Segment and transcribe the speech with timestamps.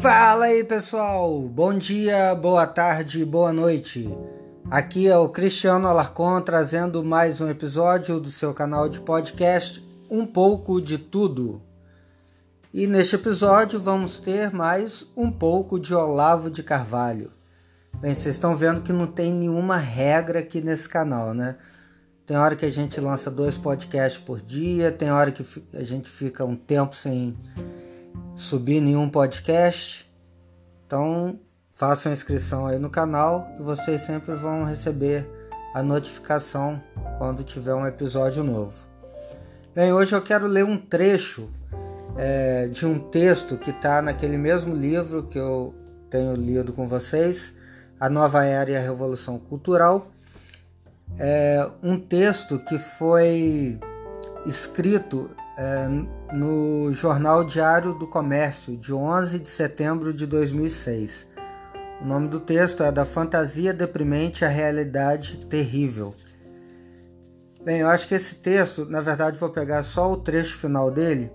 [0.00, 4.08] Fala aí pessoal, bom dia, boa tarde, boa noite.
[4.70, 10.24] Aqui é o Cristiano Alarcon trazendo mais um episódio do seu canal de podcast Um
[10.24, 11.60] pouco de Tudo.
[12.72, 17.32] E neste episódio vamos ter mais um pouco de Olavo de Carvalho.
[18.00, 21.56] Bem, vocês estão vendo que não tem nenhuma regra aqui nesse canal, né?
[22.24, 26.08] Tem hora que a gente lança dois podcasts por dia, tem hora que a gente
[26.08, 27.36] fica um tempo sem
[28.38, 30.08] subir nenhum podcast.
[30.86, 31.40] Então,
[31.72, 35.28] façam inscrição aí no canal que vocês sempre vão receber
[35.74, 36.80] a notificação
[37.18, 38.72] quando tiver um episódio novo.
[39.74, 41.50] Bem, hoje eu quero ler um trecho
[42.16, 45.74] é, de um texto que está naquele mesmo livro que eu
[46.08, 47.52] tenho lido com vocês,
[47.98, 50.08] A Nova Era e a Revolução Cultural
[51.18, 53.78] é um texto que foi
[54.46, 55.30] escrito
[56.32, 61.26] no Jornal Diário do Comércio, de 11 de setembro de 2006.
[62.00, 66.14] O nome do texto é Da Fantasia Deprimente à Realidade Terrível.
[67.64, 71.30] Bem, eu acho que esse texto, na verdade, vou pegar só o trecho final dele.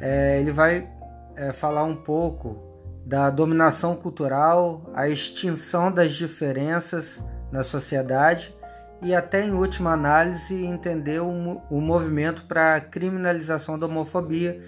[0.00, 0.88] É, ele vai
[1.36, 2.58] é, falar um pouco
[3.06, 8.57] da dominação cultural, a extinção das diferenças na sociedade
[9.00, 14.60] e até em última análise entender o, movimento para a criminalização da homofobia,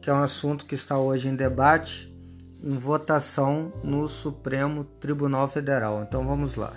[0.00, 2.12] que é um assunto que está hoje em debate,
[2.62, 6.02] em votação no Supremo Tribunal Federal.
[6.02, 6.72] Então vamos lá.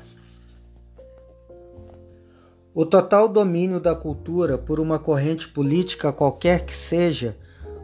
[2.73, 7.35] O total domínio da cultura por uma corrente política qualquer que seja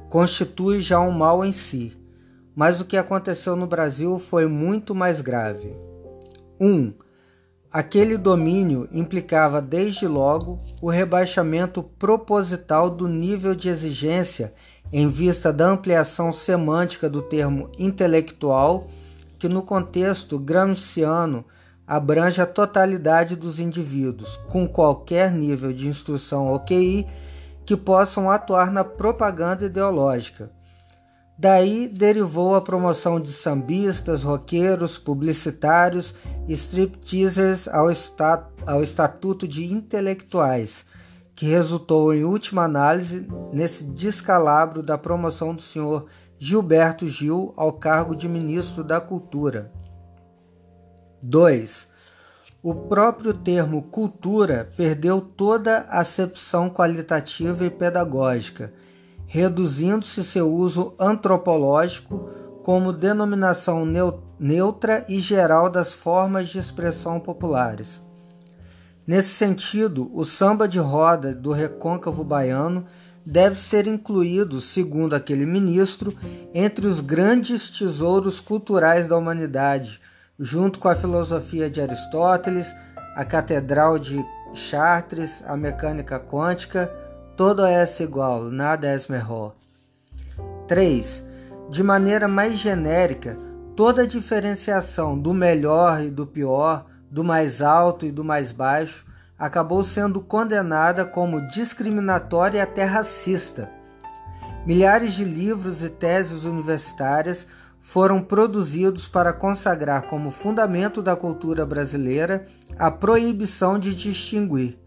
[0.09, 1.97] constitui já um mal em si,
[2.56, 5.75] mas o que aconteceu no Brasil foi muito mais grave.
[6.59, 6.68] 1.
[6.68, 6.94] Um,
[7.75, 14.53] Aquele domínio implicava desde logo o rebaixamento proposital do nível de exigência
[14.94, 18.88] em vista da ampliação semântica do termo intelectual,
[19.38, 21.44] que no contexto gramsciano
[21.85, 27.06] abrange a totalidade dos indivíduos, com qualquer nível de instrução ou QI,
[27.66, 30.50] que possam atuar na propaganda ideológica
[31.38, 36.13] Daí derivou a promoção de sambistas, roqueiros, publicitários
[36.47, 37.88] e stripteasers ao,
[38.66, 40.85] ao estatuto de intelectuais,
[41.35, 46.06] que resultou em última análise nesse descalabro da promoção do senhor
[46.40, 49.73] Gilberto Gil ao cargo de ministro da Cultura.
[51.22, 51.88] 2.
[52.63, 58.72] O próprio termo cultura perdeu toda acepção qualitativa e pedagógica
[59.28, 62.30] reduzindo-se seu uso antropológico
[62.63, 63.86] como denominação
[64.40, 68.02] neutra e geral das formas de expressão populares.
[69.06, 72.85] Nesse sentido, o samba de roda do recôncavo baiano
[73.24, 76.12] deve ser incluído, segundo aquele ministro,
[76.53, 80.02] entre os grandes tesouros culturais da humanidade,
[80.40, 82.74] junto com a filosofia de Aristóteles,
[83.16, 86.91] a Catedral de Chartres, a mecânica quântica,
[87.35, 89.56] todo é igual, nada é melhor.
[90.68, 91.23] 3.
[91.69, 93.38] De maneira mais genérica,
[93.75, 99.06] toda diferenciação do melhor e do pior, do mais alto e do mais baixo,
[99.38, 103.69] acabou sendo condenada como discriminatória e até racista.
[104.66, 107.46] Milhares de livros e teses universitárias
[107.81, 112.47] foram produzidos para consagrar como fundamento da cultura brasileira
[112.79, 114.79] a proibição de distinguir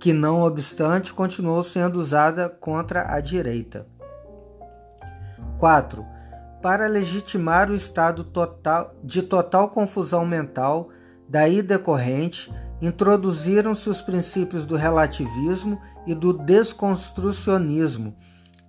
[0.00, 3.86] que não obstante continuou sendo usada contra a direita.
[5.58, 6.04] 4.
[6.62, 10.88] Para legitimar o estado total, de total confusão mental,
[11.28, 12.50] daí decorrente,
[12.80, 18.16] introduziram-se os princípios do relativismo e do desconstrucionismo,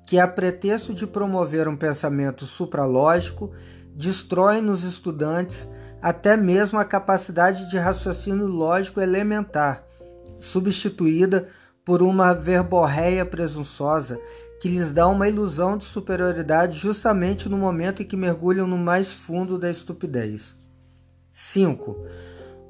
[0.06, 3.54] que, a pretexto de promover um pensamento supralógico,
[3.96, 5.66] destroem nos estudantes
[6.02, 9.86] até mesmo a capacidade de raciocínio lógico elementar
[10.42, 11.48] substituída
[11.86, 14.20] por uma verborreia presunçosa
[14.60, 19.12] que lhes dá uma ilusão de superioridade justamente no momento em que mergulham no mais
[19.12, 20.56] fundo da estupidez.
[21.32, 22.06] 5.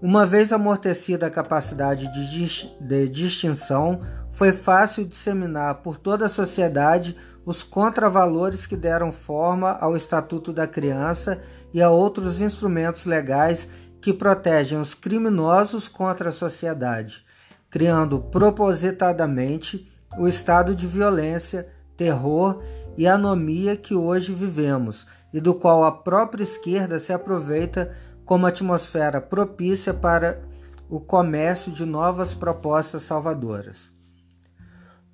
[0.01, 7.15] Uma vez amortecida a capacidade de, de distinção, foi fácil disseminar por toda a sociedade
[7.45, 11.41] os contravalores que deram forma ao Estatuto da Criança
[11.73, 13.67] e a outros instrumentos legais
[13.99, 17.25] que protegem os criminosos contra a sociedade,
[17.71, 19.89] criando propositadamente
[20.19, 22.61] o estado de violência, terror
[22.97, 27.95] e anomia que hoje vivemos e do qual a própria esquerda se aproveita
[28.25, 30.41] como atmosfera propícia para
[30.89, 33.89] o comércio de novas propostas salvadoras.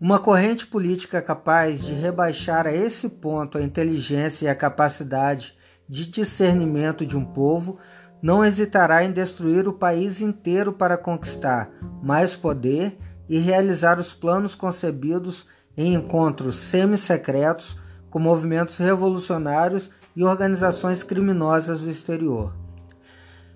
[0.02, 5.56] Uma corrente política capaz de rebaixar a esse ponto a inteligência e a capacidade
[5.88, 7.78] de discernimento de um povo,
[8.22, 11.70] não hesitará em destruir o país inteiro para conquistar
[12.02, 12.98] mais poder
[13.30, 17.78] e realizar os planos concebidos em encontros semi-secretos
[18.10, 22.56] com movimentos revolucionários e organizações criminosas do exterior.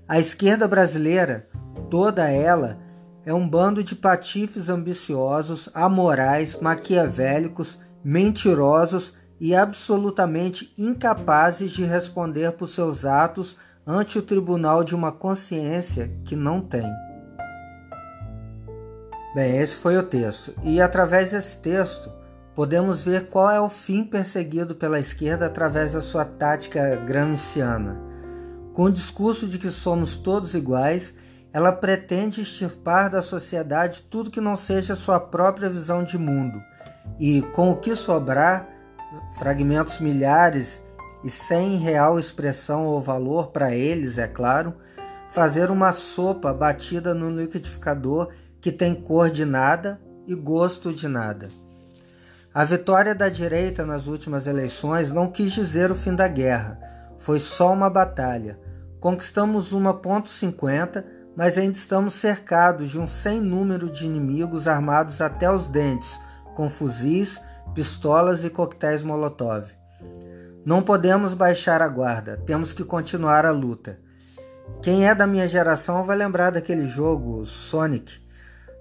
[0.07, 1.47] A esquerda brasileira,
[1.89, 2.77] toda ela,
[3.25, 12.67] é um bando de patifes ambiciosos, amorais, maquiavélicos, mentirosos e absolutamente incapazes de responder por
[12.67, 16.89] seus atos ante o tribunal de uma consciência que não tem.
[19.33, 20.53] Bem, esse foi o texto.
[20.63, 22.11] E através desse texto,
[22.53, 27.99] podemos ver qual é o fim perseguido pela esquerda através da sua tática gramsciana.
[28.73, 31.13] Com o discurso de que somos todos iguais,
[31.53, 36.61] ela pretende extirpar da sociedade tudo que não seja sua própria visão de mundo,
[37.19, 38.67] e com o que sobrar,
[39.37, 40.81] fragmentos milhares
[41.23, 44.73] e sem real expressão ou valor para eles, é claro,
[45.29, 48.29] fazer uma sopa batida no liquidificador
[48.59, 51.49] que tem cor de nada e gosto de nada.
[52.53, 56.79] A vitória da direita nas últimas eleições não quis dizer o fim da guerra,
[57.17, 58.59] foi só uma batalha.
[58.99, 61.03] Conquistamos uma ponto .50,
[61.35, 66.19] mas ainda estamos cercados de um sem número de inimigos armados até os dentes,
[66.55, 67.39] com fuzis,
[67.73, 69.65] pistolas e coquetéis Molotov.
[70.63, 73.99] Não podemos baixar a guarda, temos que continuar a luta.
[74.81, 78.21] Quem é da minha geração vai lembrar daquele jogo, Sonic.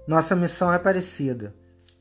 [0.06, 1.54] Nossa missão é parecida.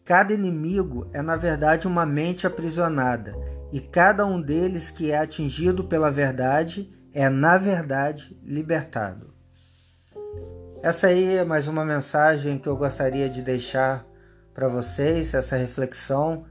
[0.04, 3.34] Cada inimigo é, na verdade, uma mente aprisionada,
[3.72, 9.28] e cada um deles que é atingido pela verdade é, na verdade, libertado.
[10.84, 14.06] Essa aí é mais uma mensagem que eu gostaria de deixar
[14.54, 16.46] para vocês, essa reflexão,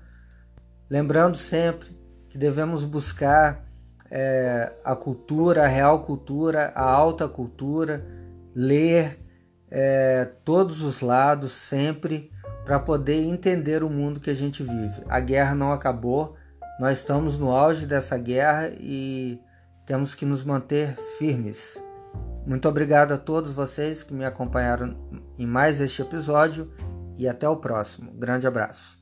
[0.88, 1.97] lembrando sempre
[2.38, 3.66] devemos buscar
[4.10, 8.06] é, a cultura, a real cultura, a alta cultura,
[8.54, 9.18] ler
[9.70, 12.30] é, todos os lados sempre
[12.64, 15.02] para poder entender o mundo que a gente vive.
[15.08, 16.36] A guerra não acabou,
[16.78, 19.40] nós estamos no auge dessa guerra e
[19.84, 21.82] temos que nos manter firmes.
[22.46, 24.96] Muito obrigado a todos vocês que me acompanharam
[25.38, 26.72] em mais este episódio
[27.16, 28.12] e até o próximo.
[28.12, 28.97] Grande abraço.